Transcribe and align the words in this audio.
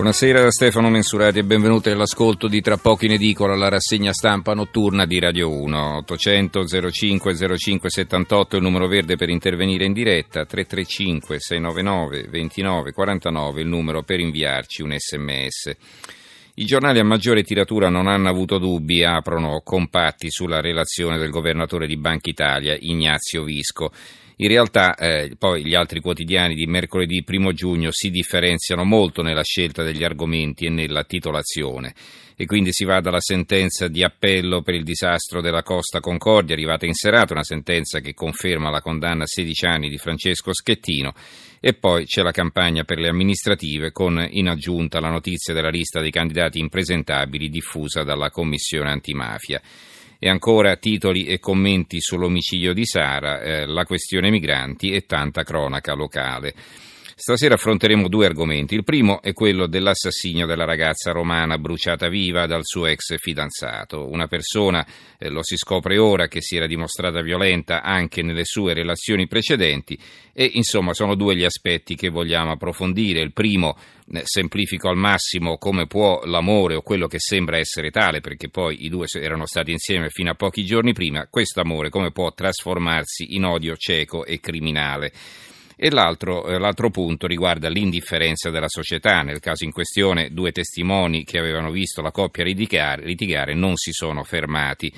Buonasera 0.00 0.40
da 0.40 0.50
Stefano 0.50 0.88
Mensurati 0.88 1.40
e 1.40 1.44
benvenuti 1.44 1.90
all'ascolto 1.90 2.48
di 2.48 2.62
Tra 2.62 2.78
poco 2.78 3.04
in 3.04 3.12
edicola, 3.12 3.54
la 3.54 3.68
rassegna 3.68 4.14
stampa 4.14 4.54
notturna 4.54 5.04
di 5.04 5.20
Radio 5.20 5.50
1. 5.50 5.96
800 5.96 6.64
05 6.90 7.58
05 7.58 7.90
78 7.90 8.56
il 8.56 8.62
numero 8.62 8.88
verde 8.88 9.16
per 9.16 9.28
intervenire 9.28 9.84
in 9.84 9.92
diretta, 9.92 10.46
335 10.46 11.38
699 11.38 12.28
29 12.30 12.92
49 12.92 13.60
il 13.60 13.66
numero 13.66 14.02
per 14.02 14.20
inviarci 14.20 14.80
un 14.80 14.96
sms. 14.96 15.76
I 16.54 16.64
giornali 16.64 16.98
a 16.98 17.04
maggiore 17.04 17.42
tiratura 17.42 17.90
non 17.90 18.06
hanno 18.06 18.30
avuto 18.30 18.56
dubbi, 18.56 19.04
aprono 19.04 19.60
compatti 19.62 20.30
sulla 20.30 20.62
relazione 20.62 21.18
del 21.18 21.28
governatore 21.28 21.86
di 21.86 21.98
Banca 21.98 22.30
Italia, 22.30 22.74
Ignazio 22.74 23.44
Visco. 23.44 23.92
In 24.42 24.48
realtà 24.48 24.94
eh, 24.94 25.32
poi 25.38 25.66
gli 25.66 25.74
altri 25.74 26.00
quotidiani 26.00 26.54
di 26.54 26.64
mercoledì 26.64 27.22
1 27.26 27.52
giugno 27.52 27.90
si 27.90 28.08
differenziano 28.08 28.84
molto 28.84 29.20
nella 29.20 29.42
scelta 29.42 29.82
degli 29.82 30.02
argomenti 30.02 30.64
e 30.64 30.70
nella 30.70 31.04
titolazione 31.04 31.92
e 32.36 32.46
quindi 32.46 32.72
si 32.72 32.86
va 32.86 33.00
dalla 33.00 33.20
sentenza 33.20 33.86
di 33.86 34.02
appello 34.02 34.62
per 34.62 34.74
il 34.74 34.82
disastro 34.82 35.42
della 35.42 35.62
Costa 35.62 36.00
Concordia 36.00 36.54
arrivata 36.54 36.86
in 36.86 36.94
serata, 36.94 37.34
una 37.34 37.42
sentenza 37.42 38.00
che 38.00 38.14
conferma 38.14 38.70
la 38.70 38.80
condanna 38.80 39.24
a 39.24 39.26
16 39.26 39.66
anni 39.66 39.90
di 39.90 39.98
Francesco 39.98 40.54
Schettino 40.54 41.12
e 41.60 41.74
poi 41.74 42.06
c'è 42.06 42.22
la 42.22 42.30
campagna 42.30 42.84
per 42.84 42.98
le 42.98 43.10
amministrative 43.10 43.92
con 43.92 44.26
in 44.30 44.48
aggiunta 44.48 45.00
la 45.00 45.10
notizia 45.10 45.52
della 45.52 45.68
lista 45.68 46.00
dei 46.00 46.10
candidati 46.10 46.58
impresentabili 46.60 47.50
diffusa 47.50 48.04
dalla 48.04 48.30
Commissione 48.30 48.88
antimafia. 48.88 49.60
E 50.22 50.28
ancora 50.28 50.76
titoli 50.76 51.24
e 51.24 51.38
commenti 51.38 51.98
sull'omicidio 51.98 52.74
di 52.74 52.84
Sara, 52.84 53.40
eh, 53.40 53.64
la 53.64 53.84
questione 53.84 54.28
migranti 54.28 54.92
e 54.92 55.06
tanta 55.06 55.44
cronaca 55.44 55.94
locale. 55.94 56.54
Stasera 57.22 57.52
affronteremo 57.52 58.08
due 58.08 58.24
argomenti. 58.24 58.74
Il 58.74 58.82
primo 58.82 59.20
è 59.20 59.34
quello 59.34 59.66
dell'assassinio 59.66 60.46
della 60.46 60.64
ragazza 60.64 61.12
romana 61.12 61.58
bruciata 61.58 62.08
viva 62.08 62.46
dal 62.46 62.62
suo 62.64 62.86
ex 62.86 63.14
fidanzato. 63.18 64.08
Una 64.08 64.26
persona, 64.26 64.86
eh, 65.18 65.28
lo 65.28 65.42
si 65.42 65.58
scopre 65.58 65.98
ora, 65.98 66.28
che 66.28 66.40
si 66.40 66.56
era 66.56 66.66
dimostrata 66.66 67.20
violenta 67.20 67.82
anche 67.82 68.22
nelle 68.22 68.46
sue 68.46 68.72
relazioni 68.72 69.26
precedenti 69.26 69.98
e 70.32 70.50
insomma 70.54 70.94
sono 70.94 71.14
due 71.14 71.36
gli 71.36 71.44
aspetti 71.44 71.94
che 71.94 72.08
vogliamo 72.08 72.52
approfondire. 72.52 73.20
Il 73.20 73.34
primo, 73.34 73.76
eh, 74.14 74.22
semplifico 74.24 74.88
al 74.88 74.96
massimo 74.96 75.58
come 75.58 75.86
può 75.86 76.22
l'amore 76.24 76.76
o 76.76 76.80
quello 76.80 77.06
che 77.06 77.18
sembra 77.18 77.58
essere 77.58 77.90
tale, 77.90 78.20
perché 78.20 78.48
poi 78.48 78.86
i 78.86 78.88
due 78.88 79.04
erano 79.12 79.44
stati 79.44 79.72
insieme 79.72 80.08
fino 80.08 80.30
a 80.30 80.34
pochi 80.34 80.64
giorni 80.64 80.94
prima, 80.94 81.26
questo 81.28 81.60
amore 81.60 81.90
come 81.90 82.12
può 82.12 82.32
trasformarsi 82.32 83.34
in 83.34 83.44
odio 83.44 83.76
cieco 83.76 84.24
e 84.24 84.40
criminale. 84.40 85.12
E 85.82 85.88
l'altro, 85.90 86.46
eh, 86.46 86.58
l'altro, 86.58 86.90
punto 86.90 87.26
riguarda 87.26 87.70
l'indifferenza 87.70 88.50
della 88.50 88.68
società. 88.68 89.22
Nel 89.22 89.40
caso 89.40 89.64
in 89.64 89.72
questione, 89.72 90.28
due 90.30 90.52
testimoni 90.52 91.24
che 91.24 91.38
avevano 91.38 91.70
visto 91.70 92.02
la 92.02 92.10
coppia 92.10 92.44
litigare, 92.44 93.06
litigare 93.06 93.54
non 93.54 93.76
si 93.76 93.90
sono 93.90 94.22
fermati. 94.22 94.92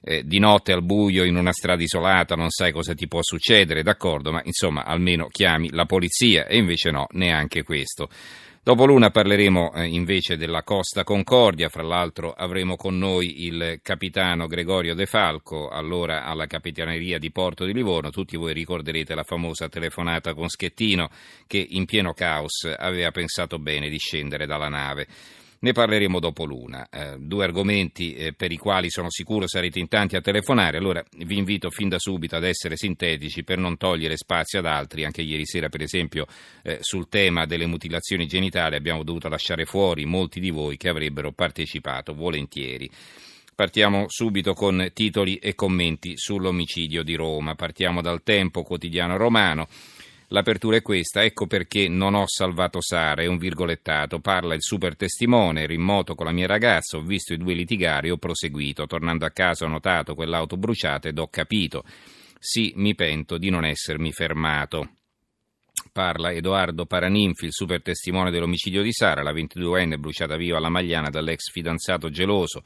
Eh, 0.00 0.22
di 0.24 0.38
notte 0.38 0.72
al 0.72 0.82
buio 0.82 1.24
in 1.24 1.36
una 1.36 1.52
strada 1.52 1.82
isolata 1.82 2.36
non 2.36 2.48
sai 2.48 2.72
cosa 2.72 2.94
ti 2.94 3.06
può 3.06 3.20
succedere, 3.20 3.82
d'accordo, 3.82 4.32
ma 4.32 4.40
insomma 4.44 4.84
almeno 4.84 5.28
chiami 5.28 5.68
la 5.72 5.84
polizia 5.84 6.46
e 6.46 6.56
invece 6.56 6.90
no, 6.90 7.06
neanche 7.10 7.62
questo. 7.62 8.08
Dopo 8.64 8.86
l'una 8.86 9.10
parleremo 9.10 9.74
eh, 9.74 9.88
invece 9.88 10.38
della 10.38 10.62
Costa 10.62 11.04
Concordia, 11.04 11.68
fra 11.68 11.82
l'altro 11.82 12.32
avremo 12.32 12.76
con 12.76 12.96
noi 12.96 13.44
il 13.44 13.80
capitano 13.82 14.46
Gregorio 14.46 14.94
De 14.94 15.04
Falco, 15.04 15.68
allora 15.68 16.24
alla 16.24 16.46
capitaneria 16.46 17.18
di 17.18 17.30
Porto 17.30 17.66
di 17.66 17.74
Livorno. 17.74 18.08
Tutti 18.08 18.38
voi 18.38 18.54
ricorderete 18.54 19.14
la 19.14 19.22
famosa 19.22 19.68
telefonata 19.68 20.32
con 20.32 20.48
Schettino 20.48 21.10
che 21.46 21.58
in 21.58 21.84
pieno 21.84 22.14
caos 22.14 22.64
aveva 22.74 23.10
pensato 23.10 23.58
bene 23.58 23.90
di 23.90 23.98
scendere 23.98 24.46
dalla 24.46 24.70
nave. 24.70 25.08
Ne 25.64 25.72
parleremo 25.72 26.20
dopo 26.20 26.44
l'una. 26.44 26.88
Eh, 26.90 27.16
due 27.18 27.44
argomenti 27.44 28.12
eh, 28.12 28.34
per 28.34 28.52
i 28.52 28.58
quali 28.58 28.90
sono 28.90 29.08
sicuro 29.08 29.48
sarete 29.48 29.78
in 29.78 29.88
tanti 29.88 30.14
a 30.14 30.20
telefonare, 30.20 30.76
allora 30.76 31.02
vi 31.16 31.38
invito 31.38 31.70
fin 31.70 31.88
da 31.88 31.98
subito 31.98 32.36
ad 32.36 32.44
essere 32.44 32.76
sintetici 32.76 33.44
per 33.44 33.56
non 33.56 33.78
togliere 33.78 34.18
spazio 34.18 34.58
ad 34.58 34.66
altri. 34.66 35.06
Anche 35.06 35.22
ieri 35.22 35.46
sera, 35.46 35.70
per 35.70 35.80
esempio, 35.80 36.26
eh, 36.64 36.76
sul 36.82 37.08
tema 37.08 37.46
delle 37.46 37.64
mutilazioni 37.64 38.26
genitali 38.26 38.76
abbiamo 38.76 39.04
dovuto 39.04 39.30
lasciare 39.30 39.64
fuori 39.64 40.04
molti 40.04 40.38
di 40.38 40.50
voi 40.50 40.76
che 40.76 40.90
avrebbero 40.90 41.32
partecipato 41.32 42.12
volentieri. 42.12 42.90
Partiamo 43.54 44.04
subito 44.08 44.52
con 44.52 44.90
titoli 44.92 45.36
e 45.36 45.54
commenti 45.54 46.12
sull'omicidio 46.14 47.02
di 47.02 47.14
Roma. 47.14 47.54
Partiamo 47.54 48.02
dal 48.02 48.22
Tempo 48.22 48.64
quotidiano 48.64 49.16
romano. 49.16 49.66
L'apertura 50.34 50.76
è 50.76 50.82
questa, 50.82 51.22
ecco 51.22 51.46
perché 51.46 51.86
non 51.86 52.14
ho 52.14 52.24
salvato 52.26 52.80
Sara, 52.80 53.22
è 53.22 53.26
un 53.26 53.38
virgolettato, 53.38 54.18
parla 54.18 54.56
il 54.56 54.62
super 54.62 54.96
testimone, 54.96 55.62
ero 55.62 55.72
in 55.72 55.80
moto 55.80 56.16
con 56.16 56.26
la 56.26 56.32
mia 56.32 56.48
ragazza, 56.48 56.96
ho 56.96 57.02
visto 57.02 57.32
i 57.32 57.36
due 57.36 57.54
litigare 57.54 58.08
e 58.08 58.10
ho 58.10 58.16
proseguito, 58.16 58.84
tornando 58.86 59.26
a 59.26 59.30
casa 59.30 59.64
ho 59.64 59.68
notato 59.68 60.16
quell'auto 60.16 60.56
bruciata 60.56 61.06
ed 61.06 61.20
ho 61.20 61.28
capito, 61.28 61.84
sì, 62.36 62.72
mi 62.74 62.96
pento 62.96 63.38
di 63.38 63.48
non 63.48 63.64
essermi 63.64 64.10
fermato. 64.10 64.96
Parla 65.92 66.32
Edoardo 66.32 66.84
Paraninfi, 66.84 67.44
il 67.44 67.52
super 67.52 67.80
testimone 67.80 68.32
dell'omicidio 68.32 68.82
di 68.82 68.92
Sara, 68.92 69.22
la 69.22 69.32
22enne 69.32 70.00
bruciata 70.00 70.34
viva 70.34 70.56
alla 70.56 70.68
Magliana 70.68 71.10
dall'ex 71.10 71.48
fidanzato 71.52 72.10
geloso 72.10 72.64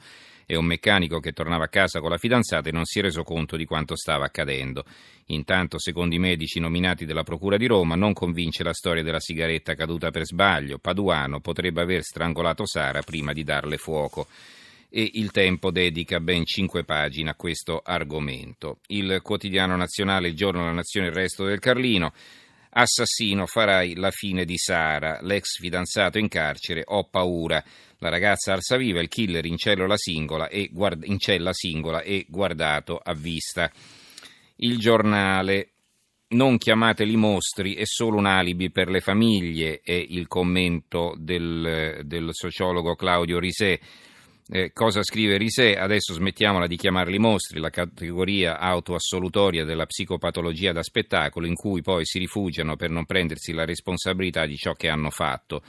e 0.51 0.55
un 0.55 0.65
meccanico 0.65 1.19
che 1.19 1.31
tornava 1.31 1.65
a 1.65 1.67
casa 1.67 1.99
con 1.99 2.09
la 2.09 2.17
fidanzata 2.17 2.69
e 2.69 2.71
non 2.71 2.83
si 2.83 2.97
è 2.97 3.03
reso 3.03 3.21
conto 3.21 3.55
di 3.55 3.65
quanto 3.65 3.95
stava 3.95 4.25
accadendo. 4.25 4.83
Intanto, 5.27 5.77
secondo 5.77 6.15
i 6.15 6.17
medici 6.17 6.59
nominati 6.59 7.05
della 7.05 7.21
Procura 7.21 7.55
di 7.55 7.67
Roma, 7.67 7.93
non 7.93 8.13
convince 8.13 8.63
la 8.63 8.73
storia 8.73 9.03
della 9.03 9.19
sigaretta 9.19 9.75
caduta 9.75 10.09
per 10.09 10.25
sbaglio. 10.25 10.79
Paduano 10.79 11.39
potrebbe 11.39 11.81
aver 11.81 12.01
strangolato 12.01 12.65
Sara 12.65 13.03
prima 13.03 13.31
di 13.31 13.43
darle 13.43 13.77
fuoco 13.77 14.25
e 14.89 15.07
il 15.13 15.29
tempo 15.29 15.69
dedica 15.69 16.19
ben 16.19 16.43
cinque 16.45 16.83
pagine 16.83 17.29
a 17.29 17.35
questo 17.35 17.83
argomento. 17.85 18.79
Il 18.87 19.19
quotidiano 19.21 19.75
nazionale, 19.75 20.29
il 20.29 20.35
giorno 20.35 20.61
della 20.61 20.73
nazione, 20.73 21.09
il 21.09 21.13
resto 21.13 21.45
del 21.45 21.59
Carlino. 21.59 22.11
Assassino, 22.71 23.45
farai 23.45 23.95
la 23.95 24.11
fine 24.11 24.45
di 24.45 24.57
Sara, 24.57 25.19
l'ex 25.21 25.57
fidanzato 25.59 26.17
in 26.17 26.27
carcere, 26.27 26.83
ho 26.85 27.05
paura. 27.05 27.63
La 27.97 28.09
ragazza 28.09 28.53
alza 28.53 28.77
viva, 28.77 29.01
il 29.01 29.09
killer 29.09 29.45
in 29.45 29.57
singola 29.95 30.47
e, 30.47 30.69
guard- 30.71 31.03
in 31.05 31.17
cella 31.17 31.51
singola 31.51 32.01
e 32.01 32.25
guardato 32.29 32.97
a 32.97 33.13
vista. 33.13 33.69
Il 34.57 34.77
giornale 34.77 35.71
non 36.29 36.57
chiamateli 36.57 37.15
mostri, 37.15 37.73
è 37.73 37.85
solo 37.85 38.17
un 38.17 38.25
alibi 38.25 38.69
per 38.69 38.89
le 38.89 38.99
famiglie, 38.99 39.81
è 39.83 39.93
il 39.93 40.27
commento 40.27 41.15
del, 41.17 42.01
del 42.03 42.29
sociologo 42.31 42.95
Claudio 42.95 43.39
Risè. 43.39 43.79
Eh, 44.51 44.71
cosa 44.73 45.03
scrive 45.03 45.37
Risè? 45.37 45.73
Adesso 45.73 46.15
smettiamola 46.15 46.65
di 46.65 46.75
chiamarli 46.75 47.19
mostri, 47.19 47.59
la 47.59 47.69
categoria 47.69 48.57
autoassolutoria 48.57 49.63
della 49.63 49.85
psicopatologia 49.85 50.71
da 50.71 50.81
spettacolo 50.81 51.45
in 51.45 51.53
cui 51.53 51.83
poi 51.83 52.03
si 52.03 52.17
rifugiano 52.17 52.75
per 52.75 52.89
non 52.89 53.05
prendersi 53.05 53.53
la 53.53 53.63
responsabilità 53.63 54.47
di 54.47 54.55
ciò 54.55 54.73
che 54.73 54.89
hanno 54.89 55.11
fatto. 55.11 55.61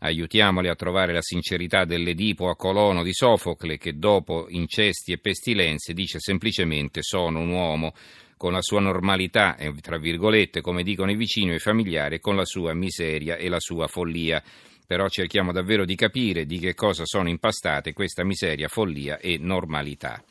Aiutiamoli 0.00 0.66
a 0.66 0.74
trovare 0.74 1.12
la 1.12 1.22
sincerità 1.22 1.84
dell'Edipo 1.84 2.48
a 2.48 2.56
Colono 2.56 3.04
di 3.04 3.12
Sofocle 3.12 3.78
che 3.78 3.98
dopo 3.98 4.46
incesti 4.48 5.12
e 5.12 5.18
pestilenze 5.18 5.92
dice 5.92 6.18
semplicemente 6.18 7.02
sono 7.02 7.38
un 7.38 7.50
uomo 7.50 7.94
con 8.36 8.52
la 8.52 8.62
sua 8.62 8.80
normalità, 8.80 9.56
tra 9.80 9.96
virgolette, 9.96 10.60
come 10.60 10.82
dicono 10.82 11.12
i 11.12 11.16
vicini 11.16 11.52
e 11.52 11.54
i 11.54 11.60
familiari, 11.60 12.18
con 12.18 12.34
la 12.34 12.44
sua 12.44 12.74
miseria 12.74 13.36
e 13.36 13.48
la 13.48 13.60
sua 13.60 13.86
follia. 13.86 14.42
Però 14.86 15.08
cerchiamo 15.08 15.52
davvero 15.52 15.84
di 15.84 15.94
capire 15.94 16.44
di 16.44 16.58
che 16.58 16.74
cosa 16.74 17.04
sono 17.06 17.28
impastate 17.28 17.92
questa 17.92 18.24
miseria, 18.24 18.68
follia 18.68 19.18
e 19.18 19.38
normalità. 19.38 20.22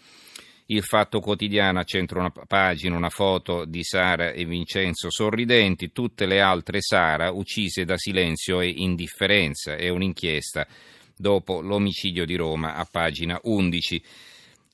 Il 0.68 0.84
Fatto 0.84 1.20
Quotidiano 1.20 1.80
a 1.80 1.86
una 2.14 2.32
pagina, 2.48 2.96
una 2.96 3.10
foto 3.10 3.66
di 3.66 3.84
Sara 3.84 4.32
e 4.32 4.46
Vincenzo 4.46 5.12
sorridenti, 5.12 5.92
tutte 5.92 6.26
le 6.26 6.40
altre 6.40 6.80
Sara 6.82 7.32
uccise 7.32 7.84
da 7.84 7.98
silenzio 7.98 8.62
e 8.62 8.70
indifferenza. 8.70 9.76
È 9.76 9.90
un'inchiesta 9.90 10.66
dopo 11.18 11.62
l'omicidio 11.62 12.26
di 12.26 12.36
Roma 12.36 12.76
a 12.76 12.88
pagina 12.90 13.38
11. 13.44 14.04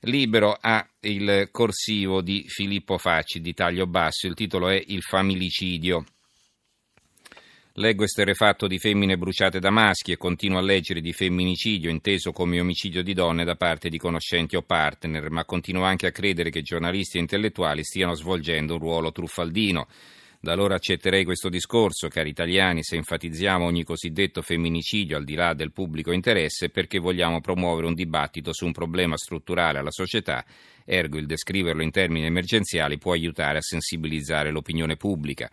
Libero 0.02 0.56
ha 0.60 0.88
il 1.02 1.50
corsivo 1.52 2.22
di 2.22 2.46
Filippo 2.48 2.98
Facci 2.98 3.42
di 3.42 3.54
taglio 3.54 3.88
basso, 3.88 4.28
il 4.28 4.36
titolo 4.36 4.70
è 4.70 4.82
Il 4.88 5.02
familicidio. 5.02 6.06
Leggo 7.80 8.04
esterefatto 8.04 8.68
di 8.68 8.78
femmine 8.78 9.18
bruciate 9.18 9.62
da 9.62 9.70
maschi 9.70 10.12
e 10.12 10.18
continuo 10.18 10.58
a 10.58 10.62
leggere 10.62 11.00
di 11.00 11.14
femminicidio 11.14 11.90
inteso 11.90 12.34
come 12.34 12.60
omicidio 12.60 13.02
di 13.02 13.14
donne 13.14 13.46
da 13.46 13.56
parte 13.56 13.88
di 13.88 13.98
conoscenti 13.98 14.58
o 14.58 14.64
partner, 14.64 15.30
ma 15.30 15.46
continuo 15.46 15.86
anche 15.86 16.06
a 16.06 16.12
credere 16.12 16.50
che 16.50 16.62
giornalisti 16.62 17.16
e 17.16 17.22
intellettuali 17.22 17.86
stiano 17.86 18.16
svolgendo 18.16 18.74
un 18.74 18.80
ruolo 18.82 19.14
truffaldino. 19.14 19.88
Da 20.42 20.52
allora 20.52 20.76
accetterei 20.76 21.24
questo 21.24 21.48
discorso, 21.48 22.10
cari 22.10 22.30
italiani, 22.30 22.84
se 22.84 22.98
enfatizziamo 22.98 23.64
ogni 23.64 23.86
cosiddetto 23.86 24.42
femminicidio 24.42 25.16
al 25.16 25.24
di 25.24 25.36
là 25.36 25.54
del 25.54 25.72
pubblico 25.72 26.12
interesse 26.12 26.70
perché 26.70 27.00
vogliamo 27.00 27.40
promuovere 27.40 27.88
un 27.88 27.94
dibattito 27.94 28.52
su 28.52 28.66
un 28.66 28.74
problema 28.74 29.16
strutturale 29.16 29.80
alla 29.80 29.92
società, 29.92 30.44
ergo 30.84 31.18
il 31.18 31.28
descriverlo 31.28 31.82
in 31.82 31.92
termini 31.92 32.26
emergenziali 32.26 32.98
può 32.98 33.14
aiutare 33.14 33.60
a 33.60 33.62
sensibilizzare 33.62 34.52
l'opinione 34.52 34.98
pubblica. 34.98 35.50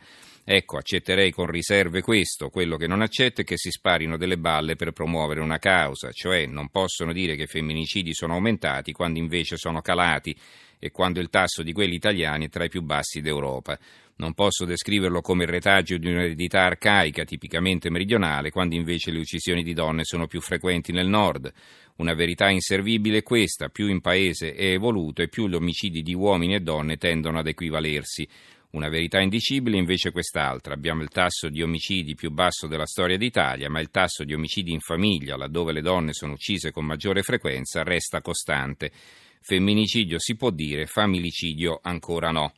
Ecco, 0.48 0.76
accetterei 0.76 1.32
con 1.32 1.46
riserve 1.46 2.02
questo, 2.02 2.50
quello 2.50 2.76
che 2.76 2.86
non 2.86 3.02
accetto 3.02 3.40
è 3.40 3.44
che 3.44 3.56
si 3.56 3.72
sparino 3.72 4.16
delle 4.16 4.38
balle 4.38 4.76
per 4.76 4.92
promuovere 4.92 5.40
una 5.40 5.58
causa, 5.58 6.12
cioè 6.12 6.46
non 6.46 6.68
possono 6.68 7.12
dire 7.12 7.34
che 7.34 7.42
i 7.42 7.48
femminicidi 7.48 8.14
sono 8.14 8.34
aumentati 8.34 8.92
quando 8.92 9.18
invece 9.18 9.56
sono 9.56 9.80
calati 9.80 10.36
e 10.78 10.92
quando 10.92 11.18
il 11.18 11.30
tasso 11.30 11.64
di 11.64 11.72
quelli 11.72 11.96
italiani 11.96 12.46
è 12.46 12.48
tra 12.48 12.62
i 12.62 12.68
più 12.68 12.82
bassi 12.82 13.20
d'Europa. 13.20 13.76
Non 14.18 14.34
posso 14.34 14.64
descriverlo 14.64 15.20
come 15.20 15.42
il 15.42 15.50
retaggio 15.50 15.98
di 15.98 16.08
un'eredità 16.08 16.62
arcaica 16.62 17.24
tipicamente 17.24 17.90
meridionale, 17.90 18.52
quando 18.52 18.76
invece 18.76 19.10
le 19.10 19.18
uccisioni 19.18 19.64
di 19.64 19.74
donne 19.74 20.04
sono 20.04 20.28
più 20.28 20.40
frequenti 20.40 20.92
nel 20.92 21.08
nord. 21.08 21.52
Una 21.96 22.14
verità 22.14 22.50
inservibile 22.50 23.18
è 23.18 23.22
questa, 23.24 23.68
più 23.68 23.90
un 23.90 24.00
paese 24.00 24.54
è 24.54 24.70
evoluto 24.70 25.22
e 25.22 25.28
più 25.28 25.48
gli 25.48 25.54
omicidi 25.54 26.02
di 26.02 26.14
uomini 26.14 26.54
e 26.54 26.60
donne 26.60 26.98
tendono 26.98 27.40
ad 27.40 27.48
equivalersi. 27.48 28.28
Una 28.76 28.90
verità 28.90 29.20
indicibile 29.20 29.78
invece 29.78 30.10
quest'altra. 30.10 30.74
Abbiamo 30.74 31.00
il 31.00 31.08
tasso 31.08 31.48
di 31.48 31.62
omicidi 31.62 32.14
più 32.14 32.30
basso 32.30 32.66
della 32.66 32.84
storia 32.84 33.16
d'Italia, 33.16 33.70
ma 33.70 33.80
il 33.80 33.88
tasso 33.90 34.22
di 34.22 34.34
omicidi 34.34 34.70
in 34.70 34.80
famiglia, 34.80 35.34
laddove 35.34 35.72
le 35.72 35.80
donne 35.80 36.12
sono 36.12 36.34
uccise 36.34 36.72
con 36.72 36.84
maggiore 36.84 37.22
frequenza, 37.22 37.82
resta 37.82 38.20
costante. 38.20 38.92
Femminicidio 39.40 40.18
si 40.18 40.36
può 40.36 40.50
dire, 40.50 40.84
familicidio 40.84 41.80
ancora 41.82 42.30
no. 42.30 42.52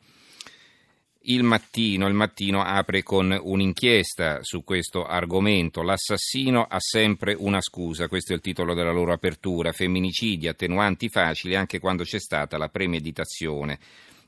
Il 1.21 1.43
mattino, 1.43 2.05
il 2.05 2.13
mattino 2.13 2.63
apre 2.63 3.01
con 3.01 3.39
un'inchiesta 3.41 4.39
su 4.41 4.65
questo 4.65 5.05
argomento. 5.05 5.83
L'assassino 5.83 6.65
ha 6.65 6.79
sempre 6.81 7.33
una 7.33 7.61
scusa, 7.61 8.09
questo 8.09 8.33
è 8.33 8.35
il 8.35 8.41
titolo 8.41 8.73
della 8.73 8.91
loro 8.91 9.13
apertura. 9.13 9.71
Femminicidi, 9.71 10.49
attenuanti 10.49 11.07
facili 11.07 11.55
anche 11.55 11.79
quando 11.79 12.03
c'è 12.03 12.19
stata 12.19 12.57
la 12.57 12.67
premeditazione 12.67 13.79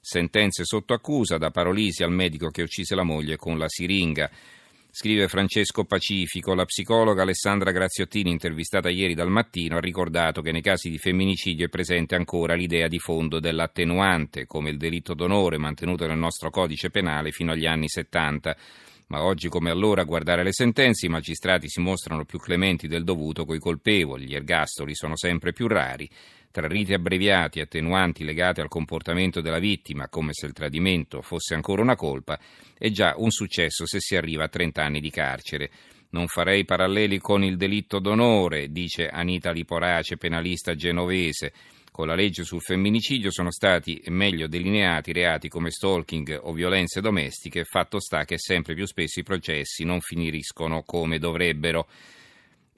sentenze 0.01 0.65
sotto 0.65 0.93
accusa, 0.93 1.37
da 1.37 1.51
Parolisi 1.51 2.01
al 2.01 2.11
medico 2.11 2.49
che 2.49 2.63
uccise 2.63 2.95
la 2.95 3.03
moglie 3.03 3.37
con 3.37 3.59
la 3.59 3.67
siringa. 3.69 4.29
Scrive 4.93 5.29
Francesco 5.29 5.85
Pacifico, 5.85 6.53
la 6.53 6.65
psicologa 6.65 7.21
Alessandra 7.21 7.71
Graziottini, 7.71 8.29
intervistata 8.29 8.89
ieri 8.89 9.13
dal 9.13 9.29
mattino, 9.29 9.77
ha 9.77 9.79
ricordato 9.79 10.41
che 10.41 10.51
nei 10.51 10.61
casi 10.61 10.89
di 10.89 10.97
femminicidio 10.97 11.67
è 11.67 11.69
presente 11.69 12.15
ancora 12.15 12.55
l'idea 12.55 12.89
di 12.89 12.99
fondo 12.99 13.39
dell'attenuante, 13.39 14.47
come 14.47 14.71
il 14.71 14.77
delitto 14.77 15.13
d'onore 15.13 15.57
mantenuto 15.57 16.05
nel 16.07 16.17
nostro 16.17 16.49
codice 16.49 16.89
penale 16.89 17.31
fino 17.31 17.53
agli 17.53 17.67
anni 17.67 17.87
70. 17.87 18.57
Ma 19.07 19.23
oggi 19.23 19.47
come 19.49 19.69
allora 19.69 20.01
a 20.01 20.05
guardare 20.05 20.43
le 20.43 20.53
sentenze 20.53 21.05
i 21.05 21.09
magistrati 21.09 21.69
si 21.69 21.79
mostrano 21.79 22.25
più 22.25 22.39
clementi 22.39 22.87
del 22.87 23.03
dovuto 23.03 23.45
coi 23.45 23.59
colpevoli, 23.59 24.25
gli 24.25 24.35
ergastoli 24.35 24.95
sono 24.95 25.15
sempre 25.15 25.53
più 25.53 25.67
rari 25.67 26.09
tra 26.51 26.67
riti 26.67 26.93
abbreviati 26.93 27.59
e 27.59 27.63
attenuanti 27.63 28.23
legati 28.23 28.61
al 28.61 28.67
comportamento 28.67 29.41
della 29.41 29.59
vittima, 29.59 30.09
come 30.09 30.33
se 30.33 30.45
il 30.45 30.53
tradimento 30.53 31.21
fosse 31.21 31.55
ancora 31.55 31.81
una 31.81 31.95
colpa, 31.95 32.39
è 32.77 32.89
già 32.89 33.15
un 33.17 33.31
successo 33.31 33.85
se 33.85 33.99
si 33.99 34.15
arriva 34.15 34.43
a 34.43 34.49
30 34.49 34.83
anni 34.83 34.99
di 34.99 35.09
carcere. 35.09 35.71
Non 36.09 36.27
farei 36.27 36.65
paralleli 36.65 37.19
con 37.19 37.43
il 37.43 37.55
delitto 37.55 37.99
d'onore, 37.99 38.69
dice 38.69 39.07
Anita 39.07 39.51
Liporace, 39.51 40.17
penalista 40.17 40.75
genovese. 40.75 41.53
Con 41.89 42.07
la 42.07 42.15
legge 42.15 42.43
sul 42.43 42.61
femminicidio 42.61 43.31
sono 43.31 43.51
stati 43.51 44.01
meglio 44.07 44.47
delineati 44.47 45.11
reati 45.11 45.49
come 45.49 45.71
stalking 45.71 46.39
o 46.43 46.53
violenze 46.53 47.01
domestiche, 47.01 47.65
fatto 47.65 47.99
sta 47.99 48.23
che 48.23 48.37
sempre 48.37 48.75
più 48.75 48.85
spesso 48.85 49.19
i 49.19 49.23
processi 49.23 49.83
non 49.83 49.99
finiscono 49.99 50.83
come 50.83 51.17
dovrebbero 51.17 51.87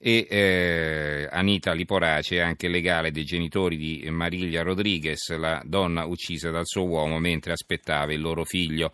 e 0.06 0.28
eh, 0.30 1.30
Anita 1.32 1.72
Liporace 1.72 2.42
anche 2.42 2.68
legale 2.68 3.10
dei 3.10 3.24
genitori 3.24 3.78
di 3.78 4.06
Mariglia 4.10 4.62
Rodriguez, 4.62 5.34
la 5.38 5.62
donna 5.64 6.04
uccisa 6.04 6.52
dal 6.52 6.66
suo 6.66 6.84
uomo 6.84 7.20
mentre 7.20 7.54
aspettava 7.54 8.12
il 8.12 8.20
loro 8.20 8.44
figlio. 8.44 8.92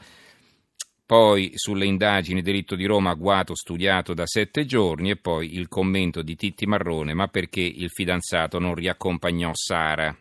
Poi 1.07 1.53
sulle 1.55 1.87
indagini 1.87 2.43
delitto 2.43 2.75
di 2.75 2.85
Roma 2.85 3.09
agguato 3.09 3.55
studiato 3.55 4.13
da 4.13 4.27
sette 4.27 4.65
giorni 4.65 5.09
e 5.09 5.15
poi 5.15 5.55
il 5.55 5.67
commento 5.67 6.21
di 6.21 6.35
Titti 6.35 6.67
Marrone, 6.67 7.15
ma 7.15 7.27
perché 7.27 7.61
il 7.61 7.89
fidanzato 7.89 8.59
non 8.59 8.75
riaccompagnò 8.75 9.49
Sara? 9.55 10.15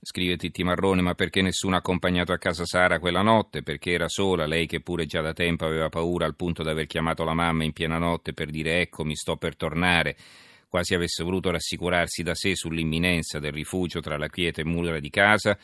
Scrive 0.00 0.36
Titti 0.36 0.62
Marrone, 0.62 1.02
ma 1.02 1.14
perché 1.14 1.42
nessuno 1.42 1.74
ha 1.74 1.78
accompagnato 1.78 2.32
a 2.32 2.38
casa 2.38 2.64
Sara 2.64 3.00
quella 3.00 3.20
notte? 3.20 3.64
Perché 3.64 3.90
era 3.90 4.08
sola, 4.08 4.46
lei 4.46 4.66
che 4.66 4.80
pure 4.80 5.06
già 5.06 5.20
da 5.20 5.32
tempo 5.32 5.64
aveva 5.64 5.88
paura 5.88 6.24
al 6.24 6.36
punto 6.36 6.62
di 6.62 6.68
aver 6.68 6.86
chiamato 6.86 7.24
la 7.24 7.34
mamma 7.34 7.64
in 7.64 7.72
piena 7.72 7.98
notte 7.98 8.32
per 8.32 8.48
dire 8.48 8.80
ecco 8.80 9.04
mi 9.04 9.16
sto 9.16 9.36
per 9.36 9.56
tornare, 9.56 10.16
quasi 10.68 10.94
avesse 10.94 11.24
voluto 11.24 11.50
rassicurarsi 11.50 12.22
da 12.22 12.36
sé 12.36 12.54
sull'imminenza 12.54 13.40
del 13.40 13.52
rifugio 13.52 13.98
tra 13.98 14.16
la 14.16 14.28
quiete 14.28 14.64
mura 14.64 15.00
di 15.00 15.10
casa. 15.10 15.58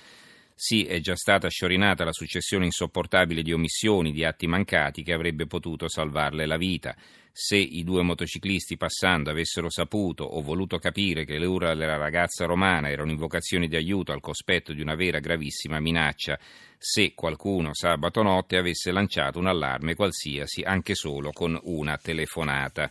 Sì, 0.57 0.85
è 0.85 1.01
già 1.01 1.17
stata 1.17 1.49
sciorinata 1.49 2.05
la 2.05 2.13
successione 2.13 2.65
insopportabile 2.65 3.43
di 3.43 3.53
omissioni, 3.53 4.13
di 4.13 4.25
atti 4.25 4.47
mancati 4.47 5.03
che 5.03 5.13
avrebbe 5.13 5.47
potuto 5.47 5.89
salvarle 5.89 6.47
la 6.47 6.57
vita. 6.57 6.95
Se 7.33 7.57
i 7.57 7.83
due 7.83 8.03
motociclisti 8.03 8.77
passando 8.77 9.31
avessero 9.31 9.69
saputo 9.69 10.23
o 10.23 10.41
voluto 10.41 10.79
capire 10.79 11.25
che 11.25 11.39
le 11.39 11.47
urla 11.47 11.75
della 11.75 11.97
ragazza 11.97 12.45
romana 12.45 12.89
erano 12.89 13.11
invocazioni 13.11 13.67
di 13.67 13.75
aiuto 13.75 14.13
al 14.13 14.21
cospetto 14.21 14.73
di 14.73 14.81
una 14.81 14.95
vera 14.95 15.19
gravissima 15.19 15.81
minaccia, 15.81 16.39
se 16.79 17.13
qualcuno 17.15 17.71
sabato 17.73 18.23
notte 18.23 18.57
avesse 18.57 18.93
lanciato 18.93 19.41
un 19.41 19.49
allarme 19.49 19.97
qualsiasi, 19.97 20.63
anche 20.63 20.95
solo 20.95 21.33
con 21.33 21.59
una 21.65 21.99
telefonata. 21.99 22.89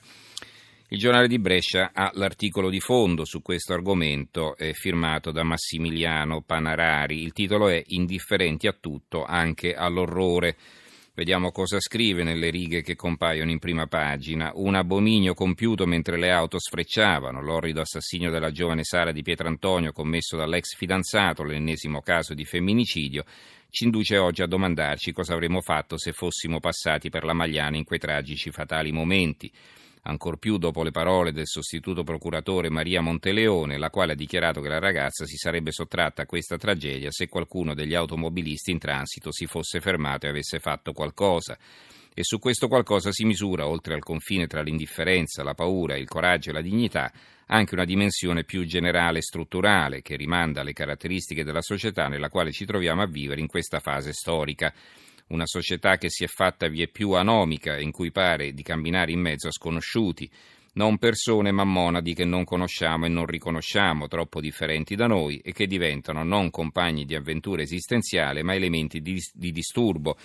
Il 0.93 0.99
giornale 0.99 1.27
di 1.27 1.39
Brescia 1.39 1.89
ha 1.91 2.11
l'articolo 2.13 2.69
di 2.69 2.79
fondo 2.79 3.25
su 3.25 3.41
questo 3.41 3.73
argomento, 3.73 4.55
è 4.55 4.73
firmato 4.73 5.31
da 5.31 5.41
Massimiliano 5.41 6.43
Panarari. 6.43 7.23
Il 7.23 7.33
titolo 7.33 7.67
è 7.67 7.81
Indifferenti 7.83 8.67
a 8.67 8.77
tutto, 8.79 9.25
anche 9.25 9.73
all'orrore. 9.73 10.55
Vediamo 11.15 11.49
cosa 11.49 11.79
scrive 11.79 12.21
nelle 12.21 12.51
righe 12.51 12.83
che 12.83 12.93
compaiono 12.93 13.49
in 13.49 13.57
prima 13.57 13.87
pagina. 13.87 14.51
Un 14.53 14.75
abominio 14.75 15.33
compiuto 15.33 15.87
mentre 15.87 16.15
le 16.15 16.29
auto 16.29 16.59
sfrecciavano, 16.59 17.41
l'orrido 17.41 17.81
assassinio 17.81 18.29
della 18.29 18.51
giovane 18.51 18.83
Sara 18.83 19.11
di 19.11 19.23
Pietrantonio 19.23 19.93
commesso 19.93 20.37
dall'ex 20.37 20.75
fidanzato, 20.75 21.41
l'ennesimo 21.41 22.01
caso 22.01 22.35
di 22.35 22.45
femminicidio, 22.45 23.23
ci 23.71 23.85
induce 23.85 24.19
oggi 24.19 24.43
a 24.43 24.47
domandarci 24.47 25.11
cosa 25.11 25.33
avremmo 25.33 25.61
fatto 25.61 25.97
se 25.97 26.11
fossimo 26.11 26.59
passati 26.59 27.09
per 27.09 27.23
la 27.23 27.33
Magliana 27.33 27.77
in 27.77 27.83
quei 27.83 27.97
tragici 27.97 28.51
fatali 28.51 28.91
momenti 28.91 29.51
ancor 30.03 30.37
più 30.37 30.57
dopo 30.57 30.83
le 30.83 30.91
parole 30.91 31.31
del 31.31 31.47
sostituto 31.47 32.03
procuratore 32.03 32.69
Maria 32.69 33.01
Monteleone, 33.01 33.77
la 33.77 33.89
quale 33.89 34.13
ha 34.13 34.15
dichiarato 34.15 34.61
che 34.61 34.69
la 34.69 34.79
ragazza 34.79 35.25
si 35.25 35.37
sarebbe 35.37 35.71
sottratta 35.71 36.23
a 36.23 36.25
questa 36.25 36.57
tragedia 36.57 37.11
se 37.11 37.27
qualcuno 37.27 37.73
degli 37.73 37.93
automobilisti 37.93 38.71
in 38.71 38.79
transito 38.79 39.31
si 39.31 39.45
fosse 39.45 39.79
fermato 39.79 40.25
e 40.25 40.29
avesse 40.29 40.59
fatto 40.59 40.91
qualcosa. 40.91 41.57
E 42.15 42.23
su 42.23 42.37
questo 42.37 42.67
qualcosa 42.67 43.11
si 43.11 43.25
misura, 43.25 43.67
oltre 43.67 43.95
al 43.95 44.03
confine 44.03 44.45
tra 44.45 44.61
l'indifferenza, 44.61 45.41
la 45.41 45.55
paura, 45.55 45.97
il 45.97 46.07
coraggio 46.07 46.51
e 46.51 46.53
la 46.53 46.61
dignità, 46.61 47.11
anche 47.47 47.73
una 47.73 47.85
dimensione 47.85 48.43
più 48.43 48.65
generale 48.65 49.17
e 49.17 49.23
strutturale 49.23 50.01
che 50.01 50.15
rimanda 50.15 50.61
alle 50.61 50.73
caratteristiche 50.73 51.43
della 51.43 51.61
società 51.61 52.07
nella 52.07 52.29
quale 52.29 52.51
ci 52.51 52.65
troviamo 52.65 53.01
a 53.01 53.07
vivere 53.07 53.41
in 53.41 53.47
questa 53.47 53.79
fase 53.79 54.13
storica 54.13 54.71
una 55.33 55.45
società 55.45 55.97
che 55.97 56.09
si 56.09 56.23
è 56.23 56.27
fatta 56.27 56.67
vie 56.67 56.87
più 56.87 57.11
anomica, 57.11 57.79
in 57.79 57.91
cui 57.91 58.11
pare 58.11 58.53
di 58.53 58.61
camminare 58.61 59.11
in 59.11 59.19
mezzo 59.19 59.47
a 59.47 59.51
sconosciuti, 59.51 60.29
non 60.73 60.97
persone 60.97 61.51
ma 61.51 61.63
monadi 61.63 62.13
che 62.13 62.23
non 62.23 62.43
conosciamo 62.43 63.05
e 63.05 63.09
non 63.09 63.25
riconosciamo, 63.25 64.07
troppo 64.07 64.39
differenti 64.39 64.95
da 64.95 65.07
noi 65.07 65.39
e 65.39 65.51
che 65.51 65.67
diventano 65.67 66.23
non 66.23 66.49
compagni 66.49 67.05
di 67.05 67.15
avventura 67.15 67.61
esistenziale 67.61 68.43
ma 68.43 68.55
elementi 68.55 69.01
di, 69.01 69.19
di 69.33 69.51
disturbo, 69.51 70.17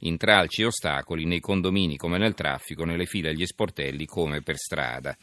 intralci 0.00 0.62
e 0.62 0.66
ostacoli 0.66 1.24
nei 1.24 1.40
condomini 1.40 1.96
come 1.96 2.18
nel 2.18 2.34
traffico, 2.34 2.84
nelle 2.84 3.06
file 3.06 3.30
agli 3.30 3.46
sportelli 3.46 4.06
come 4.06 4.42
per 4.42 4.56
strada. 4.56 5.16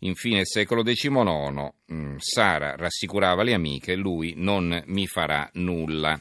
Infine, 0.00 0.44
secolo 0.44 0.82
XIX, 0.82 1.72
mm, 1.92 2.16
Sara 2.18 2.76
rassicurava 2.76 3.42
le 3.42 3.54
amiche, 3.54 3.94
lui 3.94 4.34
non 4.36 4.82
mi 4.86 5.06
farà 5.06 5.48
nulla. 5.54 6.20